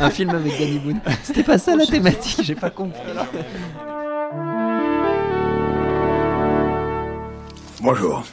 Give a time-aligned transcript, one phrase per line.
[0.00, 1.00] un film avec Danny Boone.
[1.22, 3.00] C'était pas ça la thématique, j'ai pas compris.
[7.80, 8.24] Bonjour.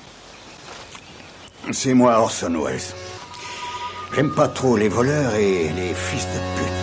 [1.72, 2.80] C'est moi Orson Welles.
[4.16, 6.81] J'aime pas trop les voleurs et les fils de pute.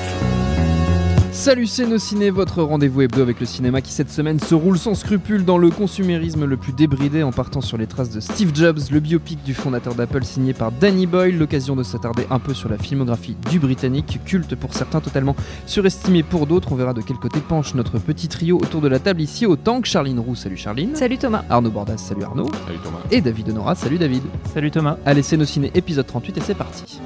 [1.39, 4.77] Salut c'est nos ciné, votre rendez-vous hebdo avec le cinéma qui cette semaine se roule
[4.77, 8.51] sans scrupule dans le consumérisme le plus débridé en partant sur les traces de Steve
[8.53, 12.55] Jobs, le biopic du fondateur d'Apple signé par Danny Boyle, l'occasion de s'attarder un peu
[12.55, 16.73] sur la filmographie du Britannique, culte pour certains, totalement surestimé pour d'autres.
[16.73, 19.81] On verra de quel côté penche notre petit trio autour de la table ici, autant
[19.81, 20.97] que Charline Roux, salut Charline.
[20.97, 21.45] Salut Thomas.
[21.49, 22.51] Arnaud Bordas, salut Arnaud.
[22.67, 22.99] Salut Thomas.
[23.13, 24.25] Et David Honora, salut David.
[24.53, 24.97] Salut Thomas.
[25.07, 26.99] Allez c'est nos ciné épisode 38 et c'est parti.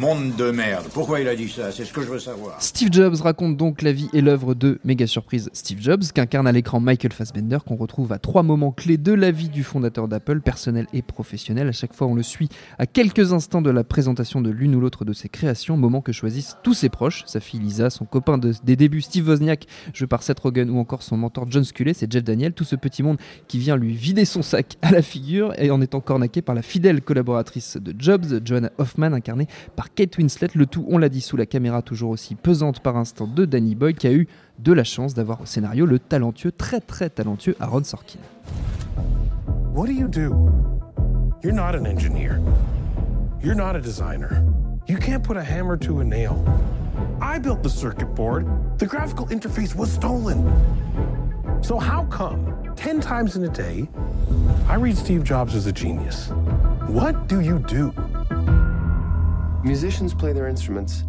[0.00, 0.86] Monde de merde.
[0.94, 1.70] Pourquoi il a dit ça?
[1.72, 2.56] C'est ce que je veux savoir.
[2.62, 6.52] Steve Jobs raconte donc la vie et l'œuvre de méga surprise Steve Jobs, qu'incarne à
[6.52, 10.40] l'écran Michael Fassbender, qu'on retrouve à trois moments clés de la vie du fondateur d'Apple,
[10.40, 11.68] personnel et professionnel.
[11.68, 14.80] À chaque fois, on le suit à quelques instants de la présentation de l'une ou
[14.80, 18.38] l'autre de ses créations, moment que choisissent tous ses proches, sa fille Lisa, son copain
[18.38, 21.92] de- des débuts Steve Wozniak, joué par Seth Rogen, ou encore son mentor John Sculley,
[21.92, 25.02] c'est Jeff Daniel, tout ce petit monde qui vient lui vider son sac à la
[25.02, 29.46] figure et en étant cornaqué par la fidèle collaboratrice de Jobs, Joanna Hoffman, incarnée
[29.76, 32.96] par Kate Winslet, le tout, on l'a dit, sous la caméra toujours aussi pesante par
[32.96, 36.52] instant de Danny Boyle, qui a eu de la chance d'avoir au scénario le talentueux,
[36.52, 38.18] très très talentueux Aaron Sorkin.
[39.74, 40.50] What do you do?
[41.42, 42.40] You're not an engineer.
[43.42, 44.44] You're not a designer.
[44.86, 46.44] You can't put a hammer to a nail.
[47.22, 48.46] I built the circuit board.
[48.78, 50.44] The graphical interface was stolen.
[51.62, 53.88] So, how come 10 times in a day
[54.68, 56.28] I read Steve Jobs as a genius?
[56.88, 57.94] What do you do?
[59.62, 61.04] Musicians play their instruments.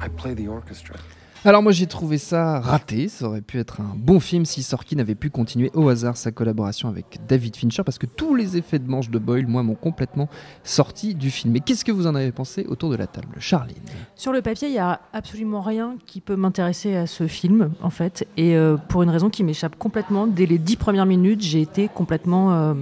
[0.00, 0.96] I play the orchestra.
[1.44, 4.98] Alors moi j'ai trouvé ça raté, ça aurait pu être un bon film si Sorkin
[4.98, 8.78] avait pu continuer au hasard sa collaboration avec David Fincher parce que tous les effets
[8.78, 10.28] de manche de Boyle, moi, m'ont complètement
[10.64, 11.52] sorti du film.
[11.52, 13.76] Mais qu'est-ce que vous en avez pensé autour de la table Charline?
[14.14, 17.90] Sur le papier, il n'y a absolument rien qui peut m'intéresser à ce film, en
[17.90, 18.26] fait.
[18.36, 21.88] Et euh, pour une raison qui m'échappe complètement, dès les dix premières minutes, j'ai été
[21.88, 22.74] complètement euh,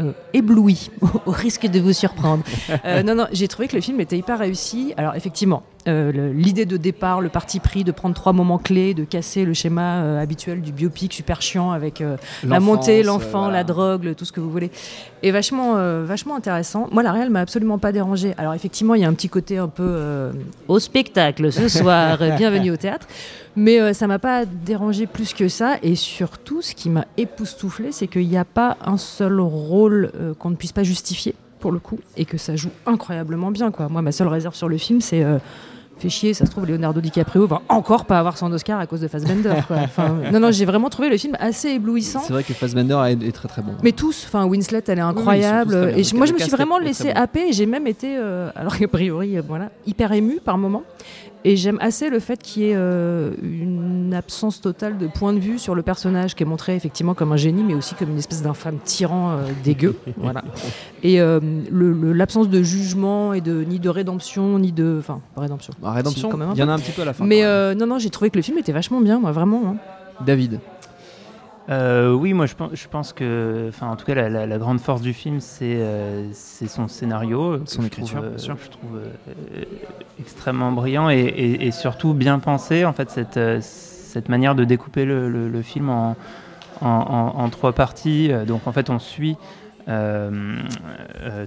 [0.00, 0.90] euh, éblouie,
[1.26, 2.42] au risque de vous surprendre.
[2.84, 4.92] Euh, non, non, j'ai trouvé que le film était hyper réussi.
[4.96, 9.04] Alors, effectivement, euh, l'idée de départ, le parti pris de prendre trois moments clés, de
[9.04, 13.58] casser le schéma euh, habituel du biopic super chiant avec euh, la montée, l'enfant, voilà.
[13.58, 14.70] la drogue, le- tout ce que vous voulez,
[15.22, 16.88] est vachement, euh, vachement intéressant.
[16.92, 18.34] Moi, la réelle m'a absolument pas dérangé.
[18.38, 20.32] Alors effectivement, il y a un petit côté un peu euh,
[20.68, 23.06] au spectacle ce soir, bienvenue au théâtre,
[23.56, 25.76] mais euh, ça m'a pas dérangé plus que ça.
[25.82, 30.34] Et surtout, ce qui m'a époustouflé, c'est qu'il n'y a pas un seul rôle euh,
[30.34, 33.70] qu'on ne puisse pas justifier pour le coup, et que ça joue incroyablement bien.
[33.70, 33.88] Quoi.
[33.88, 35.38] Moi, ma seule réserve sur le film, c'est euh,
[35.96, 39.00] fait chier, ça se trouve, Leonardo DiCaprio va encore pas avoir son Oscar à cause
[39.00, 39.54] de Fassbender.
[39.66, 39.78] Quoi.
[39.82, 42.20] Enfin, non, non, j'ai vraiment trouvé le film assez éblouissant.
[42.20, 43.72] C'est vrai que Fassbender est, très très bon.
[43.82, 45.94] Mais tous, enfin Winslet, elle est incroyable.
[45.96, 47.18] et je- moi, je me suis vraiment laissé bon.
[47.22, 50.82] happer et j'ai même été, euh, alors qu'a priori, euh, voilà, hyper émue par moment.
[51.46, 55.38] Et j'aime assez le fait qu'il y ait euh, une absence totale de point de
[55.38, 58.18] vue sur le personnage qui est montré effectivement comme un génie, mais aussi comme une
[58.18, 59.94] espèce d'infâme tyran euh, dégueu.
[60.16, 60.42] voilà.
[61.02, 61.40] Et euh,
[61.70, 65.74] l'absence de jugement et de ni de rédemption, ni de, enfin, pas rédemption.
[65.82, 67.26] Ah, Rédemption, Si, quand même il y en a un petit peu à la fin.
[67.26, 69.62] Mais euh, non, non, j'ai trouvé que le film était vachement bien, moi, vraiment.
[69.66, 69.76] hein.
[70.24, 70.60] David,
[71.70, 74.58] Euh, oui, moi je pense, je pense que, enfin en tout cas la, la- la
[74.58, 78.56] grande force du film c'est euh, son scénario, Son écriture, trouve, bien euh, sûr.
[78.62, 79.64] je trouve euh,
[80.20, 85.06] extrêmement brillant et, et- et surtout bien pensé en fait cette, cette manière de découper
[85.06, 86.16] le, le- le film en,
[86.82, 88.30] en, en- en trois parties.
[88.46, 89.38] Donc en fait on suit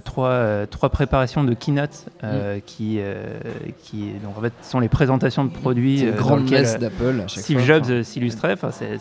[0.04, 3.24] trois, euh, trois préparations de keynote euh, qui, euh,
[3.82, 7.24] qui donc en fait sont les présentations de produits euh, une grande messe euh, d'Apple
[7.28, 7.66] Steve fois.
[7.66, 8.52] Jobs euh, s'illustrait.
[8.52, 8.98] Enfin, c'est-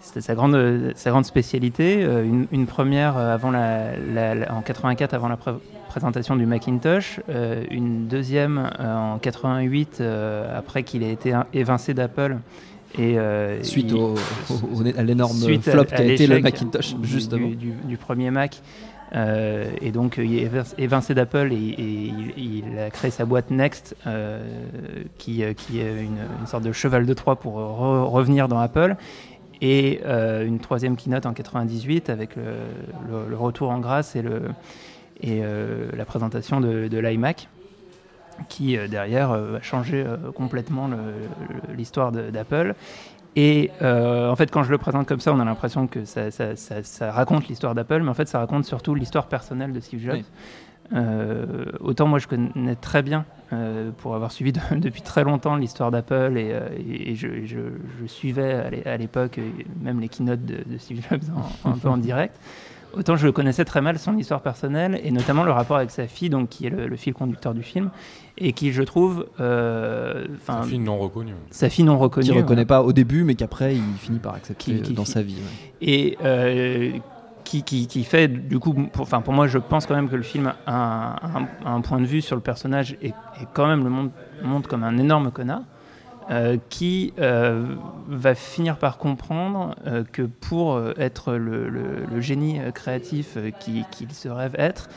[0.00, 2.04] c'était sa grande, euh, sa grande spécialité.
[2.04, 5.54] Euh, une, une première euh, avant la, la- la- en 84 avant la pré-
[5.88, 11.94] présentation du Macintosh, euh, une deuxième euh, en 88 euh, après qu'il ait été évincé
[11.94, 12.36] d'Apple.
[12.96, 14.14] Et, euh, Suite il- au,
[14.50, 15.36] au- à l'énorme
[15.72, 18.60] flop qui a été le Macintosh du- juste du, du- du premier Mac.
[19.14, 23.24] Euh, et donc, il est évin- évincé d'Apple et, et il, il a créé sa
[23.24, 24.40] boîte Next, euh,
[25.18, 28.96] qui, qui est une, une sorte de cheval de Troie pour re- revenir dans Apple.
[29.60, 32.42] Et une troisième keynote en 98 avec le,
[33.08, 34.42] le- le retour en grâce et, le,
[35.22, 35.40] et
[35.96, 37.48] la présentation de, de l'iMac
[38.48, 40.88] qui euh, derrière euh, a changé euh, complètement
[41.76, 42.74] l'histoire d'Apple.
[43.36, 46.30] Et euh, en fait, quand je le présente comme ça, on a l'impression que ça,
[46.30, 49.80] ça- ça- ça raconte l'histoire d'Apple, mais en fait, ça raconte surtout l'histoire personnelle de
[49.80, 50.14] Steve Jobs.
[50.14, 50.24] Oui.
[50.94, 55.56] Euh, autant moi, je connais très bien, euh, pour avoir suivi de- depuis très longtemps
[55.56, 57.56] l'histoire d'Apple, et, et- et je, je-
[58.00, 59.40] je suivais à l'é- à l'époque
[59.82, 61.22] même les keynotes de, de Steve Jobs
[61.64, 62.36] en- un peu en direct.
[62.96, 66.30] Autant je connaissais très mal son histoire personnelle et notamment le rapport avec sa fille,
[66.30, 67.90] donc qui est le, le fil conducteur du film,
[68.38, 71.34] et qui, je trouve, euh, Sa fille non reconnue.
[71.50, 72.82] sa fille non reconnue, Qui reconnaît voilà.
[72.82, 75.34] pas au début, mais qu'après il finit par accepter Qui- qui dans fi- sa vie.
[75.36, 75.76] ouais.
[75.82, 76.92] et euh,
[77.44, 80.16] qui, qui, qui fait du coup, pour, enfin pour moi, je pense quand même que
[80.16, 83.12] le film a un, un- un point de vue sur le personnage et, et
[83.52, 85.60] quand même le montre, montre comme un énorme connard.
[86.30, 87.74] Euh, qui euh,
[88.08, 94.12] va finir par comprendre euh, que pour être le, le- le génie créatif qui- qu'il
[94.12, 94.88] se rêve être,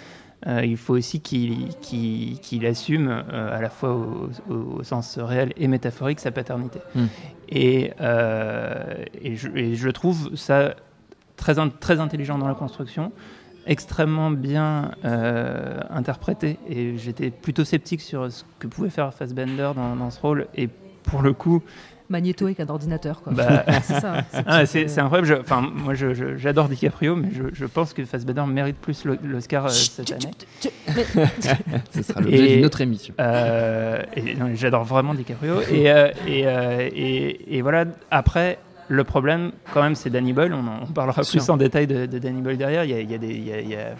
[0.46, 6.20] il faut aussi qu'il assume à la fois au, au- au sens réel et métaphorique
[6.20, 6.80] sa paternité.
[6.96, 7.06] Mm.
[7.50, 7.92] Et,
[9.22, 10.76] et, je, et je trouve ça
[11.38, 13.12] très, in- très intelligent dans la construction,
[13.66, 16.60] extrêmement bien euh, interprété.
[16.70, 20.48] Et j'étais plutôt sceptique sur ce que pouvait faire Fassbender dans, dans ce rôle.
[20.56, 20.70] Et
[21.08, 21.64] pour le coup,
[22.10, 23.34] Magneto avec un ordinateur, quoi.
[23.34, 24.24] bah, c'est ça.
[24.32, 24.44] c'est
[24.98, 25.40] ah, incroyable.
[25.42, 30.12] Enfin, moi, j'adore DiCaprio, mais je, je pense que Fassbender mérite plus l'Oscar euh, cette
[30.14, 30.32] année.
[31.94, 33.14] Ce sera l'objet Et- d'une autre émission.
[33.20, 34.02] Euh,
[34.56, 35.62] J'adore vraiment DiCaprio.
[35.70, 40.54] Et, euh, et, euh, et, et voilà, après, le problème, quand même, c'est Danny Boyle.
[40.54, 41.54] On, en- on parlera plus sûr.
[41.54, 42.86] en détail de, de Danny Boyle derrière.
[42.86, 43.28] Il y a, il y a des.
[43.34, 43.96] il y a- il y a-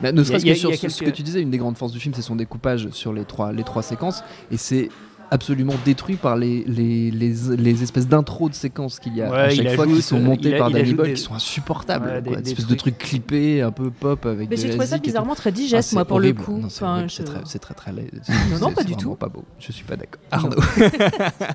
[0.00, 2.14] Mais ne serait-ce que sur ce, que tu disais, une des grandes forces du film,
[2.14, 4.24] c'est son découpage sur les trois, les trois séquences.
[4.50, 4.88] Et c'est
[5.30, 9.36] absolument détruit par les, les, les, les espèces d'intro de séquences qu'il y a Ouais,
[9.38, 12.06] à chaque fois ajoute, qui sont montées a- par Danny Boyle des- qui sont insupportables.
[12.06, 12.36] Ouais, des- quoi.
[12.38, 12.98] des Des espèces de trucs.
[12.98, 16.04] clippés, un peu pop avec Mais j'ai trouvé ça bizarrement très Ah, digeste, c'est moi,
[16.04, 16.58] pour le coup.
[16.58, 18.10] Non, c'est Enfin, je- très, c'est très, très laid.
[18.60, 19.14] non, C'est- pas du tout.
[19.14, 19.44] pas beau.
[19.58, 20.20] Je suis pas d'accord.
[20.32, 20.38] Non.
[20.38, 20.56] Arnaud.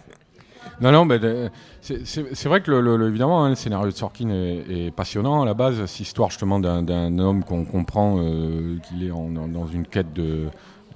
[0.81, 1.19] Non, non, mais
[1.79, 4.65] c'est- c'est c'est vrai que le, le- le- évidemment, hein, le scénario de Sorkin est,
[4.87, 5.77] est passionnant à la base.
[5.85, 9.85] Cette histoire justement d'un- d'un homme qu'on comprend euh, qu'il est en- en- dans une
[9.85, 10.47] quête de,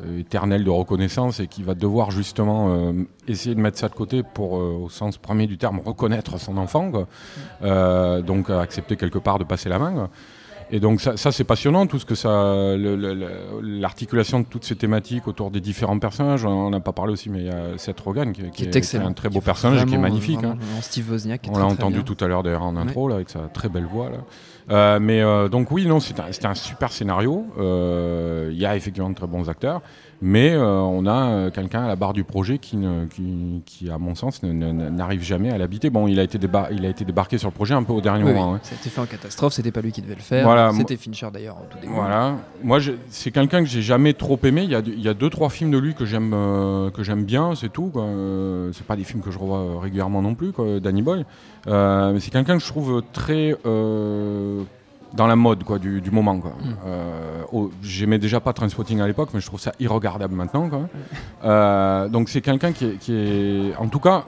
[0.04, 2.94] euh, éternelle de reconnaissance et qui va devoir justement euh,
[3.28, 6.57] essayer de mettre ça de côté pour, euh, au sens premier du terme, reconnaître son
[6.57, 6.92] enfant.
[6.92, 7.07] quoi.
[7.63, 9.94] Euh, donc accepter quelque part de passer la main.
[9.94, 10.10] quoi.
[10.71, 12.30] Et donc ça, ça, c'est passionnant, tout ce que ça,
[13.62, 16.45] l'articulation de toutes ces thématiques autour des différents personnages.
[16.45, 18.77] On n'a pas parlé aussi, mais il y a Seth Rogen qui, Qui est qui
[18.77, 19.07] excellent.
[19.07, 20.38] un très beau Qui personnage et qui est vraiment, magnifique.
[20.38, 20.57] vraiment, hein.
[20.60, 21.42] vraiment Steve Wozniak.
[21.42, 22.04] qui est On l'a entendu bien.
[22.04, 24.10] tout à l'heure d'ailleurs en intro là, avec sa très belle voix.
[24.10, 24.18] Là.
[24.71, 27.45] Euh, mais euh, donc oui, non, c'est un, super scénario.
[27.60, 29.81] Euh, Il y a effectivement de très bons acteurs,
[30.22, 33.89] mais euh, on a euh, quelqu'un à la barre du projet qui, ne, qui, qui,
[33.89, 35.89] à mon sens, n'arrive jamais à l'habiter.
[35.89, 36.38] Bon, il a, été
[36.72, 38.51] il a été débarqué sur le projet un peu au dernier Oui, moment.
[38.51, 38.57] oui.
[38.57, 38.60] hein.
[38.63, 40.44] Ça a été fait en catastrophe, c'était pas lui qui devait le faire.
[40.45, 41.94] Voilà, c'était Fincher d'ailleurs au tout début.
[41.94, 42.36] Voilà.
[42.64, 42.80] Moi,
[43.10, 44.64] c'est quelqu'un que j'ai jamais trop aimé.
[44.64, 47.04] Il y a, il y a deux, trois films de lui que j'aime, euh, que
[47.04, 47.90] j'aime bien, c'est tout.
[47.94, 48.04] Quoi.
[48.04, 51.26] Euh, c'est pas des films que je revois euh, régulièrement non plus, quoi, Danny Boyle.
[51.68, 53.56] Euh, mais c'est quelqu'un que je trouve très
[55.12, 56.54] dans la mode, quoi, du, du moment, quoi.
[57.52, 60.82] Oh, j'aimais déjà pas Transpotting à l'époque, mais je trouve ça irregardable maintenant, quoi.
[61.44, 64.26] Euh, donc c'est quelqu'un qui est, qui est, en tout cas.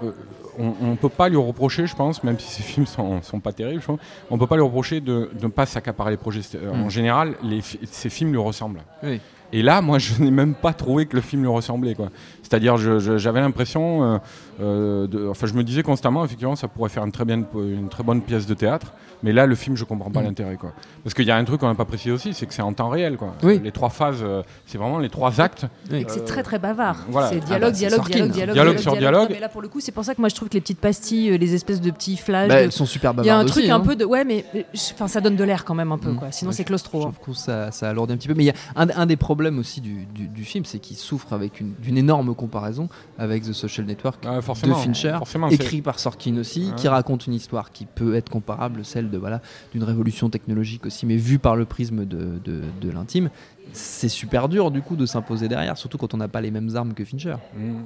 [0.60, 3.52] On, on peut pas lui reprocher, je pense, même si ses films sont, sont pas
[3.54, 4.00] terribles, je pense,
[4.30, 6.42] on peut pas lui reprocher de ne pas s'accaparer les projets.
[6.56, 6.90] Euh, En Mm.
[6.90, 8.82] général, les, ces films lui ressemblent.
[9.04, 9.20] Oui.
[9.54, 11.94] Et là, moi, je n'ai même pas trouvé que le film lui ressemblait.
[11.96, 12.08] quoi.
[12.42, 14.18] C'est-à-dire, j'avais l'impression, euh,
[14.62, 17.90] euh, de- enfin, je me disais constamment, effectivement, ça pourrait faire une très, bien, une
[17.90, 18.94] très bonne pièce de théâtre.
[19.24, 20.26] Mais là, le film, je comprends pas Mm.
[20.26, 20.56] l'intérêt.
[20.56, 20.72] quoi.
[21.04, 22.74] Parce qu'il y a un truc qu'on n'a pas précisé aussi, c'est que c'est en
[22.74, 23.18] temps réel.
[23.18, 23.36] Quoi.
[23.44, 23.60] Oui.
[23.64, 25.66] Les trois phases, euh, c'est vraiment les trois actes.
[25.92, 26.06] Oui.
[26.08, 27.06] C'est Euh, très très bavard.
[27.10, 27.30] voilà.
[27.30, 29.30] C'est Ah dialogue, bah, dialogue, dialogue, dialogue, Dialogue sur dialogue.
[29.30, 30.62] Non, mais là pour le coup, c'est pour ça que moi je trouve que les
[30.62, 33.30] petites pastilles, euh, les espèces de petits flashs, Bah, de- elles sont super il y
[33.30, 33.80] a un bavardes truc aussi, un hein.
[33.82, 34.46] peu de ouais, mais
[34.94, 36.16] enfin ça donne de l'air quand même un peu Mm.
[36.18, 36.32] quoi.
[36.32, 37.02] Sinon Ouais, c'est claustro.
[37.02, 37.14] Je hein.
[37.22, 38.34] trouve que ça, ça alourdit un petit peu.
[38.34, 40.98] Mais il y a un, un des problèmes aussi du, du- du film, c'est qu'il
[40.98, 45.82] souffre avec une- d'une énorme comparaison avec The Social Network Ah, de Fincher, forcément, écrit
[45.82, 46.76] par Sorkin aussi, Ouais.
[46.76, 49.42] qui raconte une histoire qui peut être comparable, celle de voilà
[49.74, 53.30] d'une révolution technologique aussi, mais vue par le prisme de, de- de l'intime.
[53.74, 56.76] C'est super dur du coup de s'imposer derrière, surtout quand on n'a pas les mêmes
[56.76, 57.36] armes que Fincher.
[57.56, 57.82] Mm.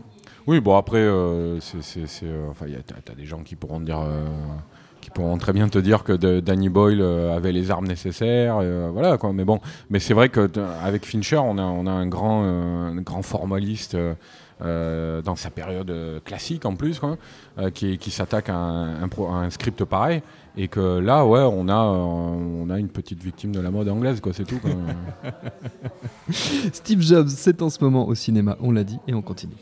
[0.48, 3.80] Oui, bon après, euh, c'est, euh, enfin, y a- t'as, t'as des gens qui pourront
[3.80, 4.26] dire, euh,
[5.02, 8.58] qui pourront très bien te dire que de- Danny Boyle euh, avait les armes nécessaires,
[8.62, 9.34] euh, voilà quoi.
[9.34, 10.50] Mais bon, mais c'est vrai que
[10.84, 13.96] avec Fincher, on a, on a un grand, euh, un grand formaliste.
[14.62, 17.02] Euh, dans sa période euh, classique en plus,
[17.58, 20.22] euh, qui, s'attaque à un, script pareil,
[20.56, 24.46] et que là, ouais, on a, une petite victime de la mode anglaise, quoi, c'est
[24.46, 24.62] tout.
[26.72, 29.58] Steve Jobs, c'est en ce moment au cinéma, on l'a dit, et on continue.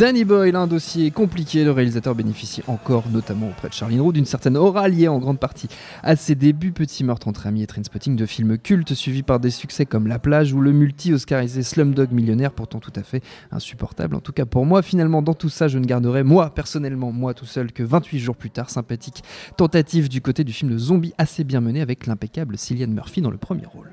[0.00, 1.62] Danny Boyle, un dossier compliqué.
[1.62, 5.38] Le réalisateur bénéficie encore, notamment auprès de Charline Roux, d'une certaine aura liée en grande
[5.38, 5.68] partie
[6.02, 6.72] à ses débuts.
[6.72, 10.18] Petit meurtre entre amis et Trainspotting, de films cultes suivis par des succès comme La
[10.18, 14.16] plage ou le multi-oscarisé Slumdog Millionnaire, pourtant tout à fait insupportable.
[14.16, 17.34] En tout cas pour moi, finalement, dans tout ça, je ne garderai, moi, personnellement, moi
[17.34, 19.22] tout seul, que 28 jours plus tard, sympathique
[19.58, 23.30] tentative du côté du film de zombie assez bien mené avec l'impeccable Cillian Murphy dans
[23.30, 23.90] le premier rôle.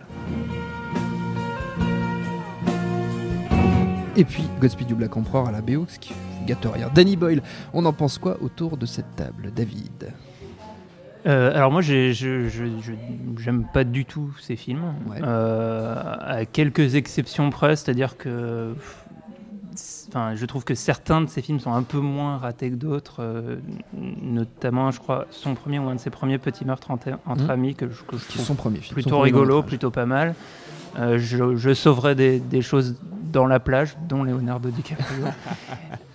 [4.17, 6.11] Et puis Godspeed You Black Emperor à la BO, ce qui
[6.47, 6.89] gâte rien.
[6.93, 7.41] Danny Boyle,
[7.73, 10.11] on en pense quoi autour de cette table, David?
[11.27, 12.93] Euh, alors moi, j'ai- je je- je-
[13.43, 15.17] j'aime pas du tout ces films, Ouais.
[15.21, 18.73] Euh, à quelques exceptions près, c'est-à-dire que,
[20.07, 23.17] enfin, je trouve que certains de ces films sont un peu moins ratés que d'autres,
[23.19, 23.57] euh,
[24.21, 27.49] notamment, je crois, son premier ou un de ses premiers petits meurtres entre, entre Mhm.
[27.51, 30.05] amis que je, que je Qui trouve son premier film plutôt son rigolo, plutôt pas
[30.05, 30.33] mal.
[30.97, 32.95] Euh, je, je sauverai des, des choses
[33.31, 35.25] dans la plage, dont Leonardo DiCaprio.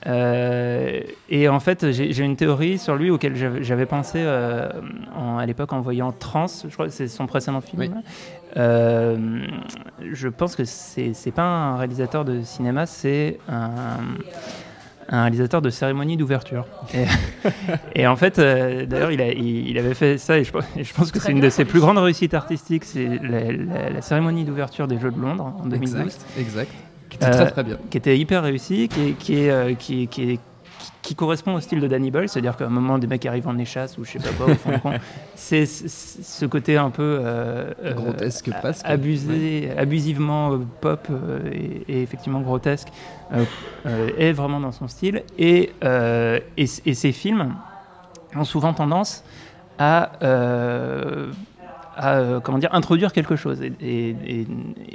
[0.05, 1.01] Euh,
[1.31, 4.69] et en fait, j'ai une théorie sur lui auquel j'avais pensé euh,
[5.17, 7.83] en- à l'époque en voyant Trans, je crois que c'est son précédent film.
[7.83, 7.91] Oui.
[8.57, 9.47] Euh,
[10.13, 13.71] je pense que c'est pas un réalisateur de cinéma, c'est un,
[15.09, 16.67] un réalisateur de cérémonie d'ouverture.
[16.95, 17.05] Et,
[18.03, 20.65] et en fait, euh, d'ailleurs, il, a- il, il avait fait ça et je, pense-
[20.77, 23.91] et je pense que c'est une de ses plus grandes réussites artistiques, c'est la, la-
[23.91, 26.73] la cérémonie d'ouverture des Jeux de Londres en 2012 Exact, exact.
[27.13, 27.77] Qui était Euh, très très bien.
[27.91, 30.41] qui était hyper réussi, qui, est- qui, est, euh, qui, qui, est- qui-
[31.03, 33.59] qui correspond au style de Danny Boyle, c'est-à-dire qu'à un moment, des mecs arrivent en
[33.59, 34.93] échasse ou je sais pas quoi, au fond camp.
[35.35, 38.83] c'est ce côté un peu euh, Grotesque presque.
[38.87, 41.09] abusé, abusivement pop
[41.53, 42.89] et, et effectivement grotesque,
[43.35, 45.23] euh, est vraiment dans son style.
[45.39, 45.73] Et,
[46.57, 47.55] et, et ces films
[48.35, 49.23] ont souvent tendance
[49.79, 50.13] à
[51.97, 53.61] à euh, comment dire introduire quelque chose.
[53.63, 54.47] Et, et- et-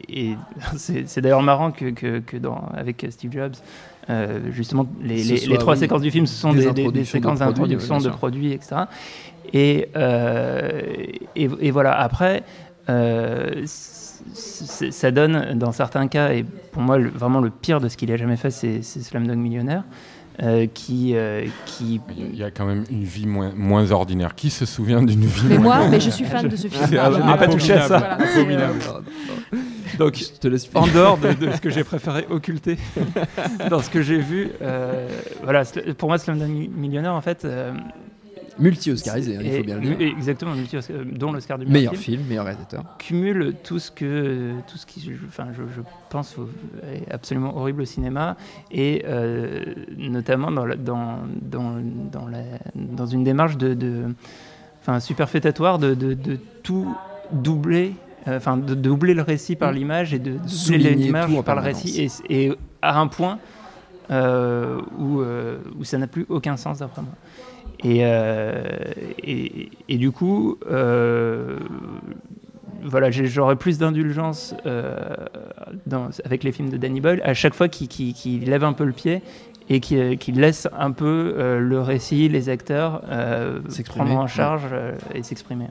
[0.09, 0.35] et
[0.77, 3.53] c'est d'ailleurs marrant que, que, que dans, avec Steve Jobs
[4.09, 7.03] euh, justement les, Ce les- soit, les trois oui, séquences du film ce sont des
[7.05, 8.83] séquences d'introduction de produits etc
[9.53, 10.81] et, euh,
[11.35, 12.43] et, et voilà après
[14.33, 18.11] ça donne dans certains cas et pour moi le- vraiment le pire de ce qu'il
[18.11, 19.83] a jamais fait c'est Slumdog Millionnaire
[20.43, 24.35] euh, qui, euh, qui Il y a- quand même une vie moins, moins ordinaire.
[24.35, 26.83] Qui se souvient d'une vie Mais moins moi, mais je suis fan de ce film.
[26.99, 27.97] Ah, je n'ai pas touché à ça.
[27.99, 32.77] Voilà, c'est, donc Je te laisse en dehors de, de ce que j'ai préféré occulter
[33.69, 34.49] dans ce que j'ai vu.
[34.61, 35.07] euh,
[35.43, 35.63] voilà,
[35.97, 37.73] pour moi, Slumdog Mi- Millionnaire, en fait, euh,
[38.59, 39.97] Multi-Oscarisé, hein, il faut bien le dire.
[40.17, 42.83] Exactement, multi euh, dont l'Oscar du Meilleur film, film, meilleur réalisateur.
[42.97, 46.35] cumule tout ce que tout ce qui, je- enfin, je, je pense
[46.91, 48.35] est absolument horrible au cinéma
[48.71, 49.63] et euh,
[49.97, 51.75] notamment dans, la- dans, dans,
[52.11, 54.03] dans, la- dans une démarche de, de
[54.81, 56.95] enfin superfétatoire de, de, de tout
[57.31, 57.93] doubler.
[58.27, 61.61] euh, Enfin, de, de doubler le récit par l'image et de doubler l'image par le
[61.61, 63.39] récit, et, et à un point
[64.09, 67.11] où, euh, où ça n'a plus aucun sens d'après moi.
[67.83, 68.63] Et, euh,
[69.23, 71.59] et, et du coup, euh,
[72.83, 74.95] voilà, j'aurais plus d'indulgence euh,
[76.25, 79.21] avec les films de Danny Boyle à chaque fois qu'il lève un peu le pied
[79.69, 84.27] et qu'il qu'il laisse un peu euh, le récit, les acteurs euh, prendre en ouais.
[84.27, 85.67] charge euh, et s'exprimer.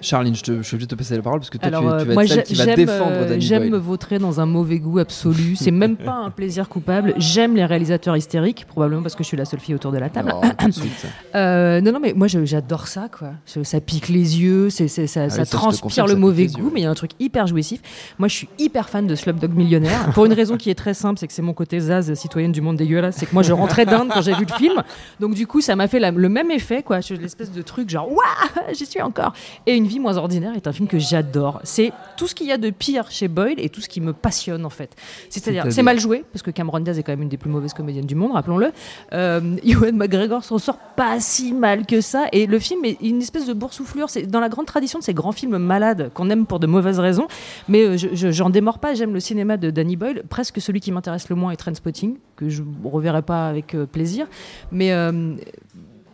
[0.00, 1.82] Charline, je, te, je suis obligé de te passer la parole parce que toi, Alors,
[1.82, 4.18] tu, euh, tu vas moi, être celle qui va défendre euh, Danny j'aime me vautrer
[4.18, 5.56] dans un mauvais goût absolu.
[5.56, 7.14] C'est même pas un plaisir coupable.
[7.16, 10.08] J'aime les réalisateurs hystériques, probablement parce que je suis la seule fille autour de la
[10.10, 10.30] table.
[10.30, 11.06] Non, suite.
[11.34, 13.32] Euh, non, non, mais moi j'adore ça, quoi.
[13.44, 16.70] Ça pique les yeux, ça, Ah ça ça, transpire le mauvais goût, yeux.
[16.72, 17.80] mais il y a un truc hyper jouissif.
[18.18, 21.18] Moi je suis hyper fan de Slumdog Millionnaire, pour une raison qui est très simple,
[21.18, 23.16] c'est que c'est mon côté Zaz, citoyenne du monde dégueulasse.
[23.18, 24.82] C'est que moi je rentrais d'Inde quand j'ai vu le film,
[25.20, 27.00] donc du coup ça m'a fait la- le même effet, quoi.
[27.20, 29.32] L'espèce de truc genre, waouh, j'y suis encore.
[29.66, 31.60] Et Une vie moins ordinaire est un film que j'adore.
[31.64, 34.12] C'est tout ce qu'il y a de pire chez Boyle et tout ce qui me
[34.12, 34.94] passionne en fait.
[35.30, 37.74] C'est-à-dire, c'est mal joué, parce que Cameron Diaz est quand même une des plus mauvaises
[37.74, 38.72] comédiennes du monde, rappelons-le.
[39.12, 42.26] Euh, Ewan McGregor s'en sort pas si mal que ça.
[42.32, 44.10] Et le film est une espèce de boursouflure.
[44.10, 46.98] C'est dans la grande tradition de ces grands films malades qu'on aime pour de mauvaises
[46.98, 47.26] raisons.
[47.68, 48.94] Mais euh, je- je- j'en démords pas.
[48.94, 50.22] J'aime le cinéma de Danny Boyle.
[50.28, 54.26] Presque celui qui m'intéresse le moins est Trainspotting, que je reverrai pas avec euh, plaisir.
[54.72, 54.92] Mais.
[54.92, 55.34] euh,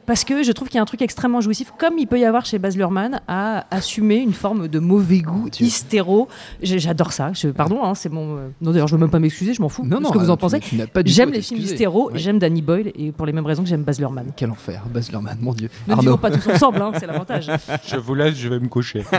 [0.06, 2.24] parce que je trouve qu'il y a un truc extrêmement jouissif, comme il peut y
[2.24, 5.66] avoir chez Baz Luhrmann, à assumer une forme de mauvais goût, Dieu.
[5.66, 6.28] hystéro.
[6.62, 7.32] J'adore ça.
[7.32, 8.36] Je, pardon, hein, c'est mon.
[8.36, 9.84] euh, Non, d'ailleurs, je veux même pas m'excuser, je m'en fous.
[9.84, 10.60] Non, non, ce que vous en tu- pensez.
[10.60, 12.18] tu n'as pas du tout J'aime les films hystéro Ouais.
[12.18, 14.32] j'aime Danny Boyle, et pour les mêmes raisons que j'aime Baz Luhrmann.
[14.36, 15.68] Quel enfer, Baz Luhrmann, mon dieu.
[15.86, 17.50] Ne vivons Arnaud, pas tous ensemble, hein, c'est l'avantage.
[17.86, 19.04] Je vous laisse, je vais me coucher.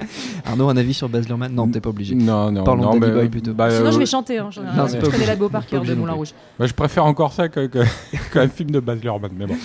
[0.46, 2.14] Arnaud, un avis sur Baz Luhrmann Non, t'es pas obligé.
[2.14, 2.94] Non, non, Parlons non.
[2.94, 3.52] de Danny mais- Boyle plutôt.
[3.54, 4.38] bah, Sinon, euh, je vais chanter.
[4.38, 5.26] Hein, j'en ai rien Non, je connais obligé.
[5.26, 6.12] la beau par cœur de Moulin.
[6.14, 6.32] Rouge.
[6.58, 7.84] bah, je préfère encore ça que, que-
[8.32, 9.56] qu'un film de Baz Luhrmann, mais bon.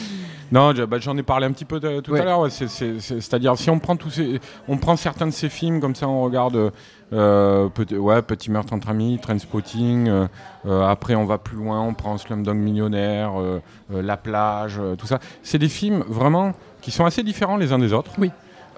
[0.51, 2.19] Non, je- bah, j'en ai parlé un petit peu tout Ouais.
[2.19, 2.39] à l'heure.
[2.41, 6.07] ouais, C'est-à-dire, si on prend tous ces, on prend certains de ces films comme ça,
[6.07, 6.71] on regarde,
[7.13, 10.07] euh, petit, ouais, Petit meurtre entre amis, Trainspotting.
[10.07, 10.27] euh,
[10.67, 13.59] euh, après, on va plus loin, on prend Slumdog Millionnaire, euh,
[13.93, 15.19] euh, La plage, euh, tout ça.
[15.41, 18.11] C'est des films vraiment qui sont assez différents les uns des autres.
[18.19, 18.29] Oui.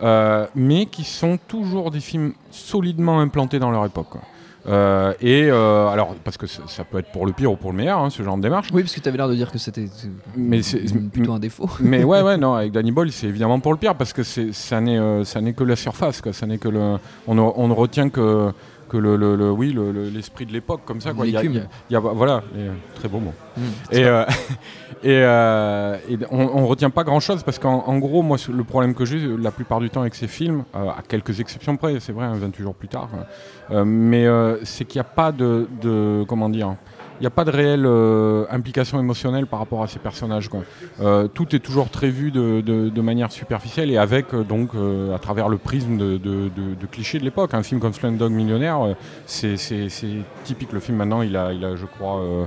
[0.03, 4.07] Euh, mais qui sont toujours des films solidement implantés dans leur époque.
[4.09, 4.21] quoi.
[4.69, 7.77] Euh, et euh, alors, parce que ça peut être pour le pire ou pour le
[7.77, 8.67] meilleur, hein, ce genre de démarche.
[8.73, 11.39] Oui, parce que tu avais l'air de dire que c'était c'est- Mais c'est- plutôt un
[11.39, 11.69] défaut.
[11.79, 14.81] Mais ouais, ouais, non, avec Danny Boyle, c'est évidemment pour le pire parce que ça
[14.81, 16.33] n'est, ça n'est que la surface, quoi.
[16.33, 18.51] Ça n'est que le, on ne, on ne retient que,
[18.89, 21.13] que le, le- le- oui, le- le- l'esprit de l'époque, comme ça.
[21.13, 21.25] Quoi.
[21.27, 23.33] Il y a- il y a- voilà, euh, très beau mot.
[23.57, 23.61] Mm.
[23.91, 24.23] Et, euh,
[25.03, 28.63] et, euh, et on, on retient pas grand chose parce qu'en en gros, moi, le
[28.63, 31.99] problème que j'ai la plupart du temps avec ces films, euh, à quelques exceptions près,
[31.99, 33.09] c'est vrai, hein, 28 jours plus tard,
[33.85, 34.25] mais
[34.63, 36.75] c'est qu'il n'y a pas de, de- comment dire,
[37.19, 40.49] il n'y a pas de réelle euh, implication émotionnelle par rapport à ces personnages.
[40.49, 40.61] Quoi.
[41.01, 44.69] Euh, tout est toujours très vu de, de- de manière superficielle et avec euh, donc
[44.75, 47.53] euh, à travers le prisme de, de- de- de clichés de l'époque.
[47.53, 48.93] Un film comme Slumdog Millionnaire, euh,
[49.25, 49.55] c'est
[50.43, 50.71] typique.
[50.73, 52.45] Le film maintenant, il a, il a je crois, euh,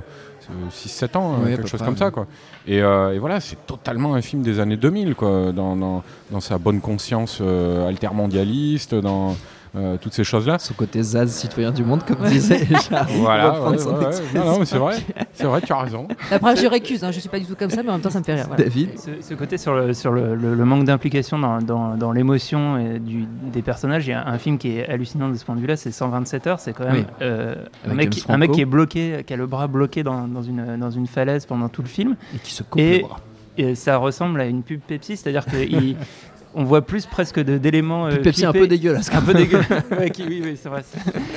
[0.69, 2.11] 6-7 ans, euh, peu quelque chose comme ça.
[2.11, 2.27] Quoi.
[2.67, 6.39] Et, euh, et voilà, c'est totalement un film des années 2000, quoi, dans, dans- dans
[6.41, 9.35] sa bonne conscience euh, altermondialiste, dans
[9.75, 10.59] euh, toutes ces choses-là.
[10.59, 13.07] Son côté Zaz, citoyen du monde, comme disait Charles.
[13.17, 14.07] Voilà, reprendre ouais, son ouais, ouais.
[14.07, 14.39] expression.
[14.45, 14.97] Non, non, mais c'est vrai,
[15.33, 16.07] c'est vrai, tu as raison.
[16.29, 18.09] Après, je récuse, hein, je suis pas du tout comme ça, mais en même temps,
[18.09, 18.47] ça me fait rire.
[18.47, 18.63] voilà.
[18.63, 22.11] David Ce, ce côté sur le, sur le, le- le manque d'implication dans, dans, dans
[22.11, 25.61] l'émotion des personnages, il y a un film qui est hallucinant de ce point de
[25.61, 26.59] vue-là, c'est 127 heures.
[26.59, 27.05] C'est quand même Oui.
[27.21, 27.55] euh,
[27.89, 28.55] un, mec, qui- un mec Franco.
[28.55, 31.69] qui est bloqué, qui a le bras bloqué dans, dans une, dans une falaise pendant
[31.69, 32.15] tout le film.
[32.35, 33.19] Et qui se coupe Et- le bras.
[33.57, 35.45] Et ça ressemble à une pub Pepsi, c'est-à-dire
[36.53, 38.07] qu'on voit plus presque d'éléments.
[38.07, 39.09] euh, Pepsi un peu dégueulasse.
[39.13, 39.59] un peu dégueu.
[39.97, 40.83] Ouais, qui- oui, oui, c'est vrai.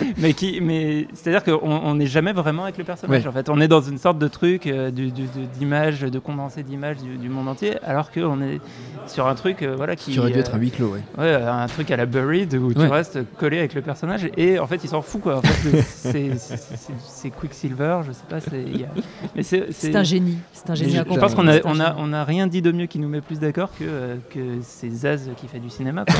[0.18, 3.22] mais qui, mais c'est-à-dire qu'on on n'est jamais vraiment avec le personnage.
[3.22, 3.28] Ouais.
[3.28, 6.18] En fait, on est dans une sorte de truc euh, du- du- de- d'image, de
[6.18, 8.60] condensé d'images du, du monde entier, alors qu'on est
[9.06, 11.00] sur un truc, euh, voilà, qui, Qui aurait dû euh, être un huis clos, ouais.
[11.18, 14.66] ouais, un truc à la Buried où tu restes collé avec le personnage et en
[14.66, 15.38] fait il s'en fout quoi.
[15.38, 18.38] En fait, c'est- Quicksilver, je sais pas.
[18.40, 20.38] c'est- un génie.
[20.52, 21.96] C'est un génie je, à je pense qu'on a, C'est un on a, génie.
[21.98, 24.90] on a rien dit de mieux qui nous met plus d'accord que, euh, que c'est
[24.90, 26.04] Zaz qui fait du cinéma.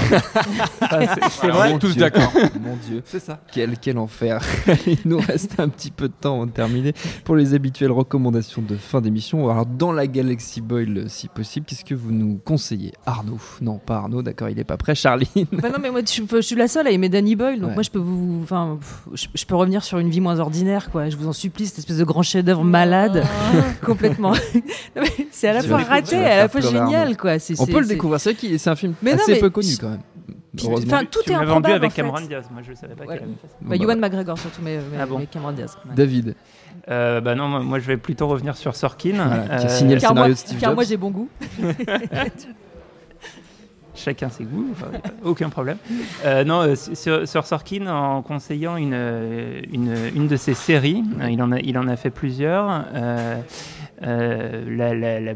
[0.81, 1.01] Enfin,
[1.31, 1.73] c'est- vrai.
[1.73, 2.33] on est tous d'accord.
[2.61, 3.03] Mon Dieu.
[3.05, 3.39] C'est ça.
[3.53, 4.41] Quel, quel enfer.
[4.87, 6.93] Il nous reste un petit peu de temps avant de terminer
[7.25, 9.49] pour les habituelles recommandations de fin d'émission.
[9.51, 12.93] Alors, dans la Galaxy Boyle, si possible, qu'est-ce que vous nous conseillez?
[13.07, 14.95] Arnaud Non, pas Arnaud, d'accord, il est pas prêt.
[14.95, 17.69] Charline Bah non, mais moi, je, je suis la seule à aimer Danny Boyle, donc
[17.71, 17.75] Ouais.
[17.75, 18.79] moi, je peux vous, enfin,
[19.13, 21.09] je, je peux revenir sur une vie moins ordinaire, quoi.
[21.09, 23.25] Je vous en supplie, cette espèce de grand chef-d'œuvre malade,
[23.85, 24.33] complètement.
[25.31, 27.17] C'est à la fois raté et à la fois génial, Arnaud.
[27.17, 27.39] quoi.
[27.39, 29.51] C'est- On c'est- peut le découvrir, c'est c'est un film Mais non, assez mais peu
[29.51, 30.01] connu quand même.
[30.57, 32.03] Enfin, tout tu est l'as vendu improbable, avec en fait.
[32.03, 32.49] Cameron Diaz.
[32.53, 33.17] Moi, je savais pas Ouais.
[33.19, 33.57] qu'il avait fait ça.
[33.61, 35.77] Bah, Ewan bah, McGregor surtout, mais, mais, Ah bon mais Cameron Diaz.
[35.87, 35.95] ouais.
[35.95, 36.35] David,
[36.91, 39.15] Euh, bah non, moi, je vais plutôt revenir sur Sorkin.
[39.15, 40.75] Voilà, qui a Euh, signé le Car, scénario moi, de Steve car Jobs.
[40.77, 41.29] moi, j'ai bon goût.
[43.97, 44.89] Chacun ses goûts, enfin,
[45.23, 45.77] aucun problème.
[46.25, 48.93] Euh, non, sur, sur Sorkin, en conseillant une,
[49.73, 52.85] une, une de ses séries, il, en a, il en a fait plusieurs.
[52.93, 53.37] euh,
[54.03, 55.33] euh, la, la- la-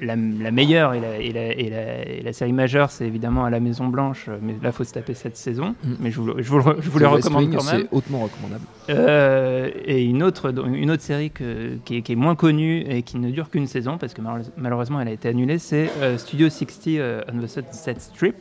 [0.00, 3.44] la- la meilleure et la, et la- et la- et la série majeure, c'est évidemment
[3.44, 5.74] à la Maison Blanche, euh, mais là, il faut se taper cette saison.
[5.84, 5.94] Mm.
[6.00, 7.80] Mais je vous, le- je vous, le- je vous West recommande Wing, quand même.
[7.90, 8.64] C'est hautement recommandable.
[8.90, 13.02] Euh, et une autre, une autre série que- qui, est, qui est moins connue et
[13.02, 16.18] qui ne dure qu'une saison, parce que malheureus- malheureusement elle a été annulée, c'est euh,
[16.18, 18.34] Studio 60 euh, on the Sunset Strip.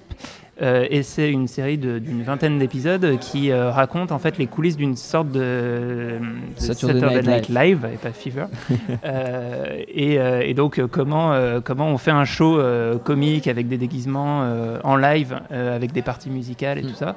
[0.62, 4.78] Euh, et c'est une série d'une vingtaine d'épisodes qui euh, raconte en fait les coulisses
[4.78, 6.17] d'une sorte de,
[6.56, 8.46] de Saturday Night Night Live et pas Fever.
[9.04, 12.60] Euh, et, et donc comment comment on fait un show
[13.04, 14.46] comique avec des déguisements
[14.84, 16.88] en live avec des parties musicales et Mm.
[16.88, 17.15] tout ça.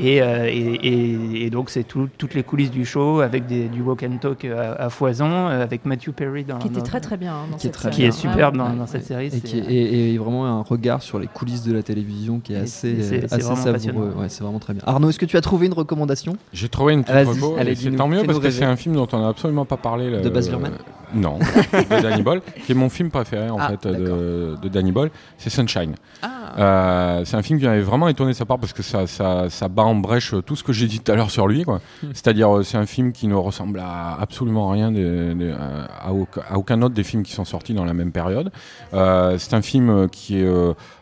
[0.00, 3.68] Et, euh, et, et- et donc c'est tout- toutes les coulisses du show avec des-
[3.68, 6.84] du walk and talk à, à foison euh, avec Matthew Perry dans, Qui était dans-
[6.84, 7.94] très très bien hein, dans Qui est cette très série.
[7.96, 9.26] qui est superbe dans, Ouais, dans cette série.
[9.26, 12.38] Et, c'est- qui est, et- et vraiment un regard sur les coulisses de la télévision
[12.38, 14.12] qui est assez, euh, assez vraiment savoureux.
[14.18, 14.82] Ouais, c'est vraiment très bien.
[14.86, 16.36] Arnaud, est-ce que tu as trouvé une recommandation?
[16.52, 19.18] J'ai trouvé une petite reco, c'est tant mieux parce que c'est un film dont on
[19.18, 20.10] n'a absolument pas parlé.
[20.10, 20.72] le- De Baz Luhrmann?
[21.14, 24.92] Non, de Danny Boyle, qui est mon film préféré en Ah, fait de, de Danny
[24.92, 25.94] Boyle, c'est Sunshine.
[26.22, 29.06] Ah, Euh, c'est un film qui m'avait vraiment étonné de sa part parce que ça,
[29.06, 31.62] ça, ça bat en brèche tout ce que j'ai dit tout à l'heure sur lui.
[31.64, 31.80] quoi.
[32.02, 32.08] Hmm.
[32.14, 35.54] C'est-à-dire, euh, c'est un film qui ne ressemble à absolument rien de- de-
[36.02, 38.50] à, aucun, à aucun autre des films qui sont sortis dans la même période.
[38.94, 40.44] Euh, c'est un film euh, qui est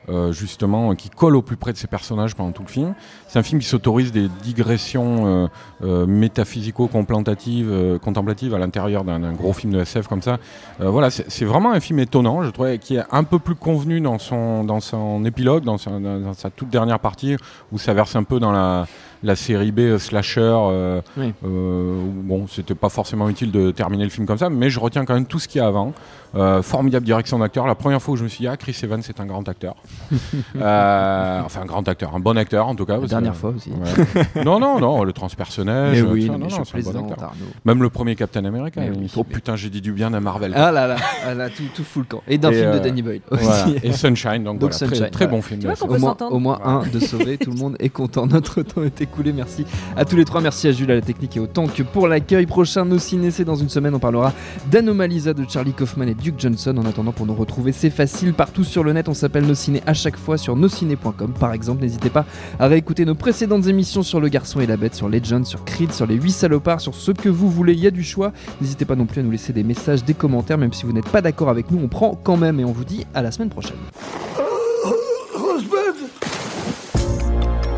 [0.08, 2.94] euh, justement qui colle au plus près de ses personnages pendant tout le film.
[3.28, 5.46] C'est un film qui s'autorise des digressions euh,
[5.84, 10.38] euh, métaphysico-contemplatives euh, contemplatives à l'intérieur d'un gros film de SF comme ça.
[10.78, 14.18] Voilà, c'est vraiment un film étonnant, je trouvais, qui est un peu plus convenu dans
[14.18, 17.36] son, dans son épilogue, dans- dans sa toute dernière partie,
[17.72, 18.86] où ça verse un peu dans la,
[19.22, 20.40] la série B euh, slasher.
[20.42, 21.32] euh, Oui.
[21.44, 25.04] euh, bon, c'était pas forcément utile de terminer le film comme ça, mais je retiens
[25.04, 25.92] quand même tout ce qu'il y a avant.
[26.34, 27.66] Euh, formidable direction d'acteur.
[27.66, 29.74] La première fois où je me suis dit, ah, Chris Evans, c'est un grand acteur.
[30.56, 32.96] Euh, enfin, un grand acteur, un bon acteur en tout cas.
[32.98, 33.70] la dernière que- fois aussi.
[33.70, 34.44] Ouais.
[34.44, 36.02] non, non, non, le transpersonnage.
[36.02, 37.16] Mais oui, ça, non, je non, un bon.
[37.64, 38.80] Même le premier Captain America.
[38.84, 40.52] Il- oui, oh mais- putain, j'ai dit du bien d'un Marvel.
[40.56, 42.22] Ah là là, ah là, tout, tout fout le camp.
[42.28, 43.44] Et d'un film de Danny Boyle aussi.
[43.44, 43.66] Voilà.
[43.82, 45.36] Et Sunshine, donc, Donc voilà, très- Sunshine, très, voilà.
[45.36, 45.60] bon film.
[45.60, 45.82] Tu vois.
[45.82, 46.34] Au moins, s'entendre.
[46.34, 48.26] au moins un de sauvé, tout le monde est content.
[48.26, 49.00] Notre temps est
[49.34, 49.64] Merci
[49.96, 50.40] à tous les trois.
[50.40, 52.46] Merci à Jules à la technique et au Tank pour l'accueil.
[52.46, 53.94] Prochain Nos Ciné, c'est dans une semaine.
[53.94, 54.32] On parlera
[54.70, 56.76] d'Anomalisa de Charlie Kaufman et Duke Johnson.
[56.76, 58.34] En attendant, pour nous retrouver, c'est facile.
[58.34, 61.82] Partout sur le net, on s'appelle Nos Ciné à chaque fois sur nosciné.com par exemple.
[61.82, 62.24] N'hésitez pas
[62.58, 65.92] à réécouter nos précédentes émissions sur Le Garçon et la Bête, sur Legend, sur Creed,
[65.92, 67.72] sur Les 8 salopards, sur ce que vous voulez.
[67.72, 68.32] Il y a du choix.
[68.60, 71.08] N'hésitez pas non plus à nous laisser des messages, des commentaires, même si vous n'êtes
[71.08, 71.80] pas d'accord avec nous.
[71.82, 73.76] On prend quand même et on vous dit à la semaine prochaine.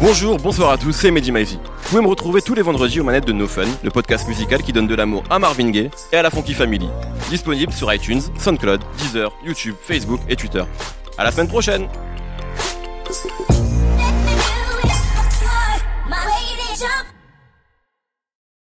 [0.01, 1.33] Bonjour, bonsoir à tous, c'est Mehdi.
[1.33, 4.63] Vous pouvez me retrouver tous les vendredis aux manettes de No Fun, le podcast musical
[4.63, 6.89] qui donne de l'amour à Marvin Gaye et à la Funky Family.
[7.31, 10.63] Disponible sur iTunes, SoundCloud, Deezer, YouTube, Facebook et Twitter.
[11.19, 11.89] À la semaine prochaine